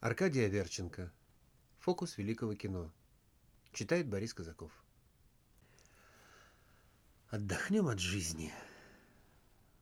Аркадий 0.00 0.44
Аверченко. 0.44 1.12
Фокус 1.80 2.18
великого 2.18 2.54
кино. 2.54 2.92
Читает 3.72 4.06
Борис 4.06 4.32
Казаков. 4.32 4.70
Отдохнем 7.30 7.88
от 7.88 7.98
жизни. 7.98 8.54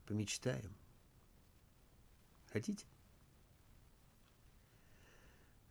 Помечтаем. 0.07 0.75
Хотите? 2.51 2.87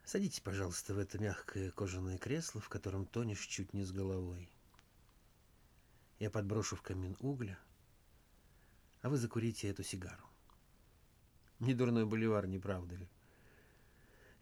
Садитесь, 0.04 0.42
пожалуйста, 0.42 0.94
в 0.94 1.00
это 1.00 1.18
мягкое 1.18 1.72
кожаное 1.72 2.20
кресло, 2.20 2.62
в 2.62 2.70
котором 2.70 3.08
тонешь 3.08 3.48
чуть 3.48 3.74
не 3.74 3.84
с 3.84 3.92
головой. 3.92 4.48
Я 6.20 6.30
подброшу 6.30 6.76
в 6.76 6.84
камин 6.84 7.18
угля, 7.20 7.58
а 9.02 9.10
вы 9.10 9.18
закурите 9.18 9.70
эту 9.70 9.82
сигару. 9.82 10.24
Недурной 11.60 12.06
боливар, 12.06 12.46
не 12.46 12.60
правда 12.60 12.96
ли? 12.96 13.10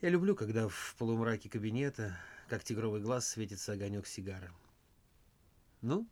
Я 0.03 0.09
люблю, 0.09 0.35
когда 0.35 0.67
в 0.67 0.95
полумраке 0.97 1.49
кабинета, 1.49 2.19
как 2.49 2.61
тигровый 2.61 2.99
глаз, 2.99 3.25
светится 3.25 3.71
огонек 3.71 4.05
сигары. 4.05 4.51
Ну, 5.79 6.05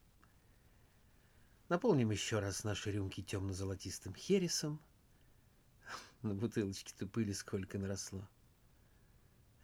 наполним 1.67 2.11
еще 2.11 2.39
раз 2.39 2.63
наши 2.63 2.89
рюмки 2.89 3.21
темно-золотистым 3.21 4.15
хересом. 4.15 4.79
На 6.21 6.33
бутылочке-то 6.33 7.05
пыли 7.05 7.33
сколько 7.33 7.77
наросло. 7.77 8.25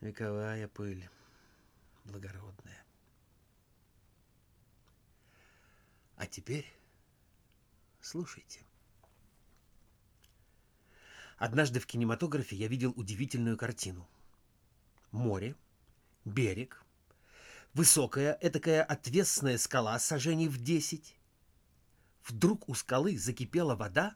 Вековая 0.01 0.67
пыль, 0.67 1.09
благородная. 2.03 2.83
А 6.17 6.27
теперь 6.27 6.69
слушайте. 8.01 8.59
Однажды 11.37 11.79
в 11.79 11.87
кинематографе 11.87 12.57
я 12.57 12.67
видел 12.67 12.91
удивительную 12.97 13.55
картину. 13.55 14.05
Море, 15.17 15.55
берег, 16.25 16.85
высокая, 17.73 18.37
этакая 18.39 18.83
отвесная 18.83 19.57
скала 19.57 19.97
сажений 19.97 20.47
в 20.47 20.61
десять. 20.61 21.15
Вдруг 22.23 22.69
у 22.69 22.75
скалы 22.75 23.17
закипела 23.17 23.75
вода, 23.75 24.15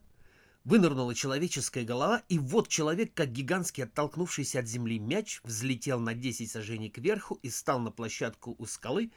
вынырнула 0.63 1.15
человеческая 1.15 1.85
голова, 1.85 2.21
и 2.29 2.37
вот 2.37 2.67
человек, 2.67 3.15
как 3.15 3.31
гигантский 3.31 3.85
оттолкнувшийся 3.85 4.59
от 4.59 4.67
земли 4.67 4.99
мяч, 4.99 5.41
взлетел 5.43 5.99
на 5.99 6.13
десять 6.13 6.51
сажений 6.51 6.91
кверху 6.91 7.39
и 7.41 7.49
стал 7.49 7.79
на 7.79 7.91
площадку 7.91 8.55
у 8.59 8.65
скалы 8.67 9.11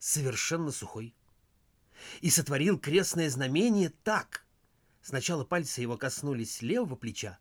совершенно 0.00 0.72
сухой. 0.72 1.14
И 2.20 2.30
сотворил 2.30 2.80
крестное 2.80 3.30
знамение 3.30 3.90
так. 4.02 4.44
Сначала 5.02 5.44
пальцы 5.44 5.82
его 5.82 5.96
коснулись 5.96 6.62
левого 6.62 6.96
плеча, 6.96 7.38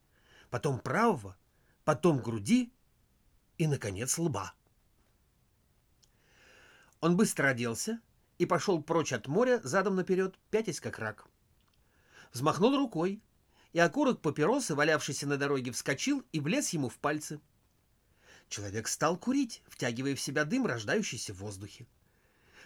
потом 0.51 0.79
правого, 0.79 1.35
потом 1.83 2.19
груди 2.19 2.71
и, 3.57 3.67
наконец, 3.67 4.17
лба. 4.17 4.53
Он 6.99 7.15
быстро 7.15 7.49
оделся 7.49 7.99
и 8.37 8.45
пошел 8.45 8.81
прочь 8.81 9.13
от 9.13 9.27
моря, 9.27 9.59
задом 9.63 9.95
наперед, 9.95 10.37
пятясь 10.49 10.79
как 10.79 10.99
рак. 10.99 11.25
Взмахнул 12.33 12.75
рукой, 12.75 13.21
и 13.73 13.79
окурок 13.79 14.21
папиросы, 14.21 14.75
валявшийся 14.75 15.27
на 15.27 15.37
дороге, 15.37 15.71
вскочил 15.71 16.23
и 16.31 16.39
влез 16.39 16.69
ему 16.69 16.89
в 16.89 16.97
пальцы. 16.97 17.39
Человек 18.49 18.87
стал 18.87 19.17
курить, 19.17 19.61
втягивая 19.67 20.15
в 20.15 20.21
себя 20.21 20.45
дым, 20.45 20.65
рождающийся 20.65 21.33
в 21.33 21.37
воздухе. 21.37 21.85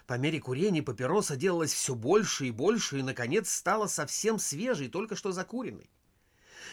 По 0.06 0.14
мере 0.18 0.40
курения 0.40 0.82
папироса 0.82 1.36
делалась 1.36 1.72
все 1.72 1.94
больше 1.94 2.46
и 2.46 2.50
больше, 2.50 2.98
и, 2.98 3.02
наконец, 3.02 3.50
стала 3.50 3.86
совсем 3.86 4.38
свежей, 4.38 4.88
только 4.88 5.16
что 5.16 5.32
закуренной. 5.32 5.90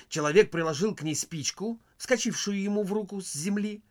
Человек 0.07 0.51
приложил 0.51 0.95
к 0.95 1.01
ней 1.01 1.15
спичку, 1.15 1.79
вскочившую 1.97 2.61
ему 2.61 2.83
в 2.83 2.93
руку 2.93 3.21
с 3.21 3.33
земли, 3.33 3.83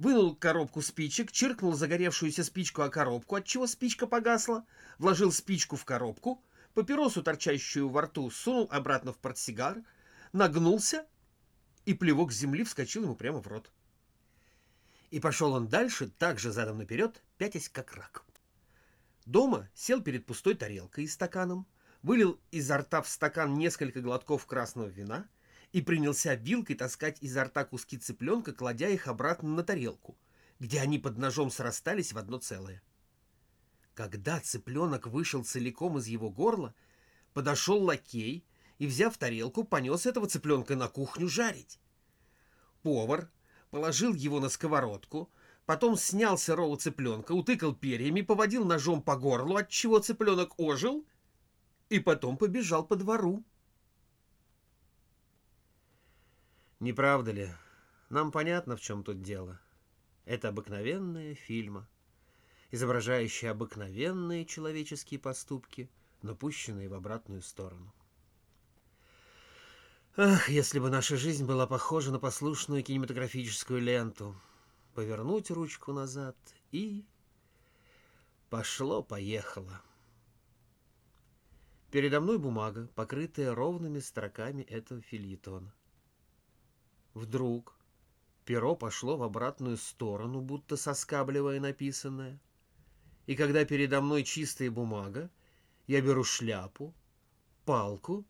вынул 0.00 0.34
коробку 0.34 0.80
спичек, 0.80 1.30
чиркнул 1.30 1.74
загоревшуюся 1.74 2.42
спичку 2.42 2.80
о 2.82 2.88
коробку, 2.88 3.34
отчего 3.36 3.66
спичка 3.66 4.06
погасла, 4.06 4.64
вложил 4.98 5.30
спичку 5.30 5.76
в 5.76 5.84
коробку, 5.84 6.42
папиросу, 6.72 7.22
торчащую 7.22 7.90
во 7.90 8.02
рту, 8.02 8.30
сунул 8.30 8.66
обратно 8.70 9.12
в 9.12 9.18
портсигар, 9.18 9.82
нагнулся, 10.32 11.06
и 11.84 11.92
плевок 11.92 12.32
земли 12.32 12.64
вскочил 12.64 13.02
ему 13.02 13.14
прямо 13.14 13.42
в 13.42 13.46
рот. 13.46 13.70
И 15.10 15.20
пошел 15.20 15.52
он 15.52 15.68
дальше, 15.68 16.08
так 16.18 16.38
же 16.38 16.50
задом 16.50 16.78
наперед, 16.78 17.22
пятясь 17.36 17.68
как 17.68 17.94
рак. 17.94 18.24
Дома 19.26 19.68
сел 19.74 20.00
перед 20.00 20.24
пустой 20.24 20.54
тарелкой 20.54 21.04
и 21.04 21.08
стаканом, 21.08 21.66
вылил 22.00 22.40
изо 22.50 22.78
рта 22.78 23.02
в 23.02 23.08
стакан 23.08 23.58
несколько 23.58 24.00
глотков 24.00 24.46
красного 24.46 24.86
вина— 24.86 25.28
и 25.72 25.82
принялся 25.82 26.34
вилкой 26.34 26.76
таскать 26.76 27.18
изо 27.20 27.44
рта 27.44 27.64
куски 27.64 27.96
цыпленка, 27.96 28.52
кладя 28.52 28.88
их 28.88 29.06
обратно 29.06 29.48
на 29.50 29.62
тарелку, 29.62 30.16
где 30.58 30.80
они 30.80 30.98
под 30.98 31.18
ножом 31.18 31.50
срастались 31.50 32.12
в 32.12 32.18
одно 32.18 32.38
целое. 32.38 32.82
Когда 33.94 34.40
цыпленок 34.40 35.06
вышел 35.06 35.44
целиком 35.44 35.98
из 35.98 36.06
его 36.06 36.30
горла, 36.30 36.74
подошел 37.32 37.82
лакей 37.82 38.44
и, 38.78 38.86
взяв 38.86 39.16
тарелку, 39.18 39.64
понес 39.64 40.06
этого 40.06 40.26
цыпленка 40.26 40.76
на 40.76 40.88
кухню 40.88 41.28
жарить. 41.28 41.78
Повар 42.82 43.30
положил 43.70 44.14
его 44.14 44.40
на 44.40 44.48
сковородку, 44.48 45.30
потом 45.66 45.96
снял 45.96 46.38
сырого 46.38 46.76
цыпленка, 46.76 47.32
утыкал 47.32 47.74
перьями, 47.74 48.22
поводил 48.22 48.64
ножом 48.64 49.02
по 49.02 49.16
горлу, 49.16 49.56
отчего 49.56 49.98
цыпленок 49.98 50.58
ожил, 50.58 51.06
и 51.88 52.00
потом 52.00 52.36
побежал 52.36 52.84
по 52.84 52.96
двору. 52.96 53.44
Не 56.80 56.94
правда 56.94 57.30
ли? 57.30 57.50
Нам 58.08 58.32
понятно, 58.32 58.74
в 58.74 58.80
чем 58.80 59.04
тут 59.04 59.20
дело. 59.20 59.60
Это 60.24 60.48
обыкновенная 60.48 61.34
фильма, 61.34 61.86
изображающая 62.70 63.50
обыкновенные 63.50 64.46
человеческие 64.46 65.20
поступки, 65.20 65.90
но 66.22 66.34
пущенные 66.34 66.88
в 66.88 66.94
обратную 66.94 67.42
сторону. 67.42 67.92
Ах, 70.16 70.48
если 70.48 70.78
бы 70.78 70.88
наша 70.88 71.16
жизнь 71.16 71.44
была 71.44 71.66
похожа 71.66 72.10
на 72.10 72.18
послушную 72.18 72.82
кинематографическую 72.82 73.80
ленту. 73.80 74.34
Повернуть 74.94 75.50
ручку 75.50 75.92
назад 75.92 76.36
и... 76.72 77.04
Пошло-поехало. 78.48 79.82
Передо 81.92 82.20
мной 82.20 82.38
бумага, 82.38 82.88
покрытая 82.94 83.54
ровными 83.54 84.00
строками 84.00 84.62
этого 84.62 85.00
фильетона. 85.00 85.72
Вдруг 87.14 87.76
перо 88.44 88.76
пошло 88.76 89.16
в 89.16 89.22
обратную 89.22 89.76
сторону, 89.76 90.40
будто 90.40 90.76
соскабливая 90.76 91.60
написанное. 91.60 92.40
И 93.26 93.36
когда 93.36 93.64
передо 93.64 94.00
мной 94.00 94.24
чистая 94.24 94.70
бумага, 94.70 95.30
я 95.86 96.00
беру 96.00 96.24
шляпу, 96.24 96.94
палку 97.64 98.24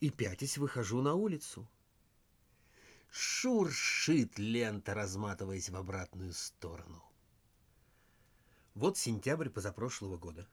и 0.00 0.10
пятясь 0.10 0.58
выхожу 0.58 1.02
на 1.02 1.14
улицу. 1.14 1.68
Шуршит 3.10 4.38
лента, 4.38 4.94
разматываясь 4.94 5.70
в 5.70 5.76
обратную 5.76 6.32
сторону. 6.32 7.02
Вот 8.74 8.98
сентябрь 8.98 9.48
позапрошлого 9.48 10.18
года. 10.18 10.46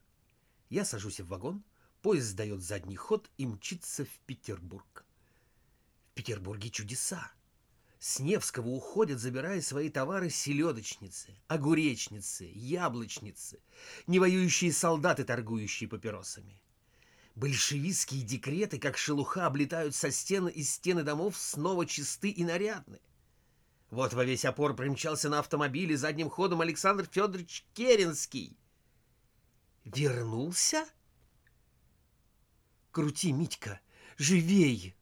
Я 0.70 0.86
сажусь 0.86 1.20
в 1.20 1.28
вагон, 1.28 1.64
поезд 2.02 2.30
сдает 2.30 2.62
задний 2.62 2.96
ход 2.96 3.30
и 3.38 3.46
мчится 3.46 4.06
в 4.06 4.20
Петербург. 4.26 5.06
В 6.12 6.14
Петербурге 6.14 6.70
чудеса. 6.70 7.32
С 8.04 8.20
Невского 8.20 8.68
уходят, 8.68 9.22
забирая 9.22 9.62
свои 9.62 9.90
товары 9.90 10.30
селедочницы, 10.30 11.40
огуречницы, 11.48 12.52
яблочницы, 12.54 13.62
невоюющие 14.08 14.74
солдаты, 14.74 15.24
торгующие 15.24 15.88
папиросами. 15.88 16.60
Большевистские 17.36 18.24
декреты, 18.24 18.78
как 18.78 18.98
шелуха, 18.98 19.46
облетают 19.46 19.96
со 19.96 20.12
стены 20.12 20.50
и 20.50 20.64
стены 20.64 21.04
домов 21.04 21.38
снова 21.38 21.86
чисты 21.86 22.30
и 22.30 22.44
нарядны. 22.44 23.00
Вот 23.90 24.12
во 24.12 24.26
весь 24.26 24.44
опор 24.44 24.76
примчался 24.76 25.30
на 25.30 25.40
автомобиле 25.40 25.96
задним 25.96 26.30
ходом 26.30 26.60
Александр 26.60 27.08
Федорович 27.10 27.66
Керенский. 27.74 28.58
Вернулся? 29.86 30.86
Крути, 32.92 33.32
Митька, 33.32 33.80
живей! 34.18 34.94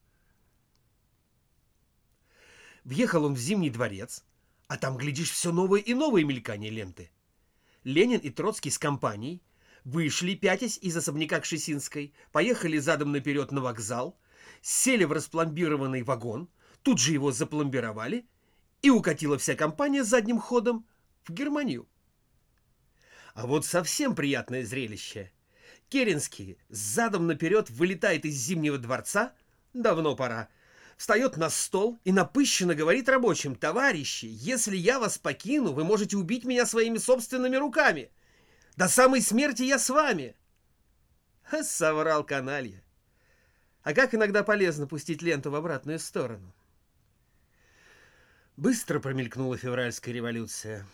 Въехал 2.84 3.26
он 3.26 3.36
в 3.36 3.38
Зимний 3.38 3.70
дворец, 3.70 4.24
а 4.68 4.78
там, 4.78 4.98
глядишь, 4.98 5.32
все 5.32 5.52
новые 5.52 5.84
и 5.84 5.94
новые 5.94 6.26
мелькания 6.26 6.70
ленты. 6.70 7.12
Ленин 7.84 8.20
и 8.20 8.30
Троцкий 8.30 8.70
с 8.70 8.78
компанией 8.78 9.42
вышли, 9.84 10.36
пятясь 10.36 10.78
из 10.78 10.96
особняка 10.96 11.40
Кшесинской, 11.40 12.14
поехали 12.32 12.78
задом 12.78 13.12
наперед 13.12 13.52
на 13.52 13.62
вокзал, 13.62 14.20
сели 14.62 15.04
в 15.04 15.12
распломбированный 15.12 16.04
вагон, 16.04 16.50
тут 16.84 17.00
же 17.00 17.14
его 17.14 17.32
запломбировали, 17.32 18.28
и 18.82 18.90
укатила 18.90 19.38
вся 19.38 19.56
компания 19.56 20.04
задним 20.04 20.40
ходом 20.40 20.88
в 21.24 21.32
Германию. 21.32 21.88
А 23.34 23.48
вот 23.48 23.66
совсем 23.66 24.16
приятное 24.16 24.66
зрелище. 24.66 25.32
Керенский 25.90 26.58
задом 26.70 27.28
наперед 27.28 27.70
вылетает 27.70 28.26
из 28.26 28.36
Зимнего 28.36 28.78
дворца, 28.78 29.34
давно 29.74 30.16
пора, 30.16 30.50
встает 30.98 31.38
на 31.38 31.50
стол 31.50 32.00
и 32.04 32.12
напыщенно 32.12 32.76
говорит 32.76 33.10
рабочим, 33.10 33.56
«Товарищи, 33.56 34.28
если 34.30 34.76
я 34.76 35.00
вас 35.00 35.18
покину, 35.18 35.72
вы 35.74 35.84
можете 35.84 36.18
убить 36.18 36.46
меня 36.46 36.66
своими 36.66 36.98
собственными 36.98 37.56
руками. 37.56 38.12
До 38.78 38.88
самой 38.88 39.22
смерти 39.22 39.64
я 39.64 39.80
с 39.80 39.90
вами». 39.90 40.36
Ха, 41.44 41.64
соврал 41.64 42.24
каналья. 42.24 42.84
А 43.84 43.94
как 43.94 44.14
иногда 44.14 44.44
полезно 44.44 44.88
пустить 44.88 45.22
ленту 45.22 45.52
в 45.52 45.56
обратную 45.56 46.00
сторону. 46.00 46.54
Быстро 48.58 49.00
промелькнула 49.00 49.58
февральская 49.58 50.14
революция. 50.14 50.86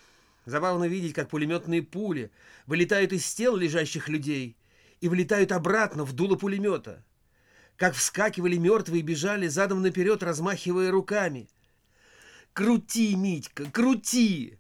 Забавно 0.46 0.86
видеть, 0.86 1.14
как 1.14 1.30
пулеметные 1.30 1.84
пули 1.84 2.32
вылетают 2.66 3.12
из 3.12 3.34
тел 3.34 3.58
лежащих 3.58 4.08
людей 4.08 4.56
и 5.02 5.10
вылетают 5.10 5.52
обратно 5.52 6.06
в 6.06 6.14
дуло 6.14 6.38
пулемета. 6.38 7.04
Как 7.78 7.94
вскакивали 7.94 8.58
мертвые 8.58 9.02
и 9.02 9.04
бежали 9.04 9.48
задом 9.48 9.84
наперед, 9.84 10.24
размахивая 10.24 10.92
руками. 10.92 11.48
«Крути, 12.54 13.16
Митька, 13.16 13.66
крути!» 13.66 14.58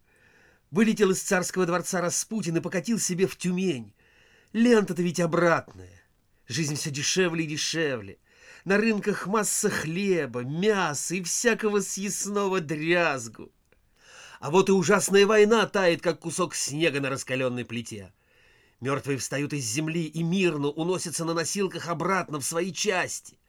Вылетел 0.69 1.09
из 1.09 1.21
царского 1.21 1.65
дворца 1.65 1.99
Распутин 1.99 2.57
и 2.57 2.61
покатил 2.61 2.99
себе 2.99 3.25
в 3.25 3.35
Тюмень. 3.35 3.93
Лента-то 4.53 5.01
ведь 5.01 5.19
обратная. 5.19 6.03
Жизнь 6.47 6.75
все 6.75 6.91
дешевле 6.91 7.45
и 7.45 7.47
дешевле. 7.47 8.19
На 8.65 8.77
рынках 8.77 9.25
масса 9.25 9.69
хлеба, 9.69 10.41
мяса 10.41 11.15
и 11.15 11.23
всякого 11.23 11.79
съестного 11.79 12.59
дрязгу. 12.59 13.51
А 14.39 14.51
вот 14.51 14.69
и 14.69 14.73
ужасная 14.73 15.25
война 15.25 15.65
тает, 15.65 16.01
как 16.01 16.19
кусок 16.19 16.53
снега 16.53 17.01
на 17.01 17.09
раскаленной 17.09 17.65
плите. 17.65 18.13
Мертвые 18.79 19.17
встают 19.17 19.53
из 19.53 19.65
земли 19.65 20.05
и 20.05 20.21
мирно 20.21 20.67
уносятся 20.67 21.25
на 21.25 21.33
носилках 21.33 21.87
обратно 21.87 22.39
в 22.39 22.45
свои 22.45 22.71
части. 22.71 23.39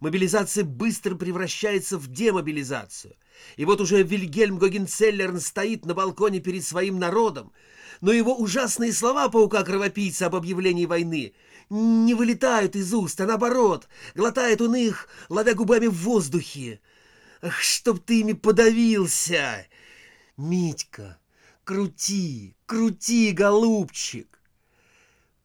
Мобилизация 0.00 0.64
быстро 0.64 1.14
превращается 1.16 1.98
в 1.98 2.08
демобилизацию. 2.08 3.14
И 3.56 3.64
вот 3.64 3.80
уже 3.80 4.02
Вильгельм 4.02 4.58
Гогенцеллерн 4.58 5.38
стоит 5.40 5.84
на 5.84 5.94
балконе 5.94 6.40
перед 6.40 6.64
своим 6.64 6.98
народом, 6.98 7.52
но 8.00 8.12
его 8.12 8.34
ужасные 8.34 8.92
слова 8.92 9.28
паука-кровопийца 9.28 10.26
об 10.26 10.36
объявлении 10.36 10.86
войны 10.86 11.34
не 11.68 12.14
вылетают 12.14 12.74
из 12.74 12.92
уст, 12.94 13.20
а 13.20 13.26
наоборот, 13.26 13.88
глотает 14.14 14.60
он 14.62 14.74
их, 14.74 15.08
ловя 15.28 15.54
губами 15.54 15.86
в 15.86 15.94
воздухе. 15.94 16.80
Ах, 17.42 17.60
чтоб 17.60 17.98
ты 18.00 18.20
ими 18.20 18.32
подавился! 18.32 19.66
Митька, 20.36 21.18
крути, 21.64 22.56
крути, 22.66 23.32
голубчик! 23.32 24.34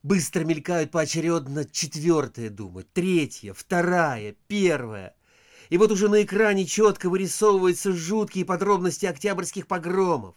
Быстро 0.02 0.46
мелькают 0.46 0.92
поочередно 0.92 1.66
четвертая 1.66 2.50
дума, 2.50 2.84
третья, 2.84 3.54
вторая, 3.54 4.34
первая. 4.48 5.14
И 5.70 5.78
вот 5.78 5.92
уже 5.92 6.08
на 6.08 6.24
экране 6.24 6.66
четко 6.66 7.10
вырисовываются 7.10 7.92
жуткие 7.92 8.46
подробности 8.46 9.06
октябрьских 9.06 9.68
погромов. 9.68 10.36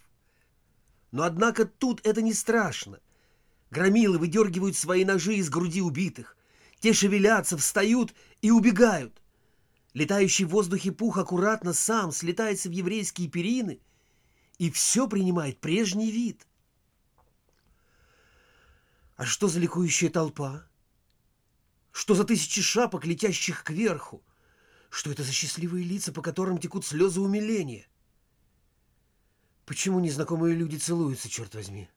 Но 1.11 1.23
однако 1.23 1.65
тут 1.65 2.01
это 2.05 2.21
не 2.21 2.33
страшно. 2.33 2.99
Громилы 3.71 4.17
выдергивают 4.17 4.75
свои 4.75 5.05
ножи 5.05 5.35
из 5.35 5.49
груди 5.49 5.81
убитых. 5.81 6.35
Те 6.81 6.91
шевелятся, 6.91 7.57
встают 7.57 8.13
и 8.41 8.51
убегают. 8.51 9.21
Летающий 9.93 10.43
в 10.43 10.49
воздухе 10.49 10.91
пух 10.91 11.17
аккуратно 11.17 11.71
сам 11.71 12.11
слетается 12.11 12.67
в 12.67 12.73
еврейские 12.73 13.29
перины, 13.29 13.79
и 14.57 14.69
все 14.69 15.07
принимает 15.07 15.59
прежний 15.59 16.11
вид. 16.11 16.45
А 19.15 19.25
что 19.25 19.47
за 19.47 19.59
ликующая 19.59 20.09
толпа? 20.09 20.67
Что 21.91 22.15
за 22.15 22.23
тысячи 22.23 22.61
шапок, 22.61 23.05
летящих 23.05 23.63
кверху? 23.63 24.23
Что 24.89 25.11
это 25.11 25.23
за 25.23 25.31
счастливые 25.31 25.85
лица, 25.85 26.11
по 26.11 26.21
которым 26.21 26.57
текут 26.57 26.85
слезы 26.85 27.21
умиления? 27.21 27.87
Почему 29.65 29.99
незнакомые 29.99 30.55
люди 30.55 30.77
целуются, 30.77 31.29
черт 31.29 31.53
возьми? 31.55 31.89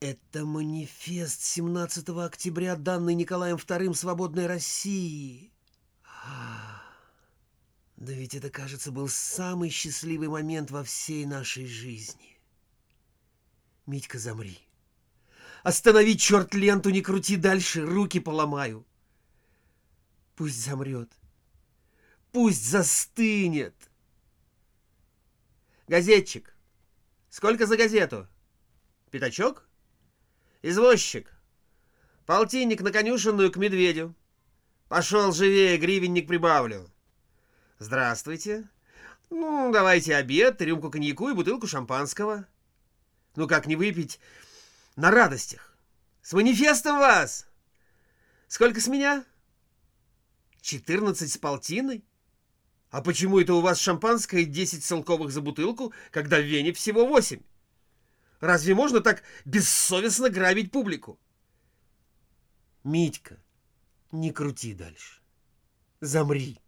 Это 0.00 0.44
манифест 0.44 1.42
17 1.42 2.08
октября, 2.10 2.76
данный 2.76 3.14
Николаем 3.14 3.56
II 3.56 3.94
свободной 3.94 4.46
России. 4.46 5.50
Да 7.96 8.12
ведь 8.12 8.34
это, 8.34 8.48
кажется, 8.48 8.92
был 8.92 9.08
самый 9.08 9.70
счастливый 9.70 10.28
момент 10.28 10.70
во 10.70 10.84
всей 10.84 11.26
нашей 11.26 11.66
жизни. 11.66 12.37
Митька, 13.88 14.18
замри. 14.18 14.58
Останови, 15.62 16.18
черт, 16.18 16.54
ленту, 16.54 16.90
не 16.90 17.00
крути 17.00 17.36
дальше, 17.36 17.86
руки 17.86 18.20
поломаю. 18.20 18.84
Пусть 20.36 20.62
замрет. 20.62 21.10
Пусть 22.30 22.68
застынет. 22.68 23.74
Газетчик. 25.88 26.54
Сколько 27.30 27.66
за 27.66 27.78
газету? 27.78 28.28
Пятачок? 29.10 29.66
Извозчик. 30.60 31.32
Полтинник 32.26 32.82
на 32.82 32.92
конюшенную 32.92 33.50
к 33.50 33.56
медведю. 33.56 34.14
Пошел 34.88 35.32
живее, 35.32 35.78
гривенник 35.78 36.28
прибавлю. 36.28 36.90
Здравствуйте. 37.78 38.68
Ну, 39.30 39.72
давайте 39.72 40.14
обед, 40.14 40.60
рюмку 40.60 40.90
коньяку 40.90 41.30
и 41.30 41.34
бутылку 41.34 41.66
шампанского. 41.66 42.46
Ну, 43.38 43.46
как 43.46 43.68
не 43.68 43.76
выпить 43.76 44.18
на 44.96 45.12
радостях? 45.12 45.78
С 46.22 46.32
манифестом 46.32 46.98
вас! 46.98 47.46
Сколько 48.48 48.80
с 48.80 48.88
меня? 48.88 49.24
Четырнадцать 50.60 51.30
с 51.30 51.38
полтиной? 51.38 52.04
А 52.90 53.00
почему 53.00 53.38
это 53.38 53.54
у 53.54 53.60
вас 53.60 53.78
шампанское 53.78 54.44
десять 54.44 54.84
целковых 54.84 55.30
за 55.30 55.40
бутылку, 55.40 55.92
когда 56.10 56.40
в 56.40 56.46
Вене 56.46 56.72
всего 56.72 57.06
восемь? 57.06 57.42
Разве 58.40 58.74
можно 58.74 59.00
так 59.00 59.22
бессовестно 59.44 60.30
грабить 60.30 60.72
публику? 60.72 61.16
Митька, 62.82 63.40
не 64.10 64.32
крути 64.32 64.74
дальше. 64.74 65.22
Замри. 66.00 66.58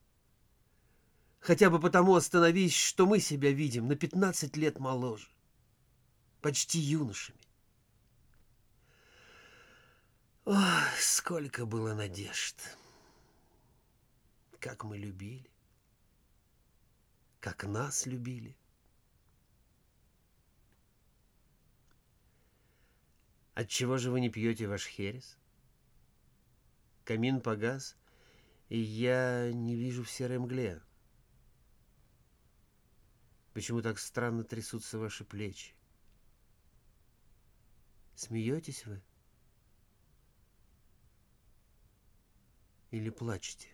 Хотя 1.41 1.69
бы 1.69 1.81
потому 1.81 2.15
остановись, 2.15 2.77
что 2.77 3.07
мы 3.07 3.19
себя 3.19 3.51
видим 3.51 3.89
на 3.89 3.97
пятнадцать 3.97 4.57
лет 4.57 4.79
моложе. 4.79 5.27
Почти 6.41 6.79
юношами. 6.79 7.39
Ох, 10.47 10.99
сколько 10.99 11.67
было 11.67 11.95
надежд. 11.95 12.57
Как 14.59 14.85
мы 14.85 14.97
любили. 14.97 15.51
Как 17.41 17.65
нас 17.65 18.07
любили. 18.07 18.57
Отчего 23.55 23.99
же 23.99 24.11
вы 24.11 24.21
не 24.21 24.31
пьете 24.31 24.67
ваш 24.67 24.87
херес? 24.87 25.37
Камин 27.05 27.43
погас, 27.43 27.97
и 28.71 28.79
я 28.79 29.53
не 29.53 29.76
вижу 29.76 30.05
в 30.05 30.11
серой 30.11 30.38
мгле. 30.38 30.81
Почему 33.53 33.83
так 33.83 33.99
странно 33.99 34.45
трясутся 34.45 34.99
ваши 34.99 35.25
плечи? 35.25 35.75
Смеетесь 38.21 38.85
вы? 38.85 39.00
Или 42.91 43.09
плачете? 43.09 43.69